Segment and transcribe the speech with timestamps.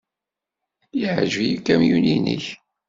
[0.99, 2.45] Yeɛjeb-iyi ukamyun-nnek.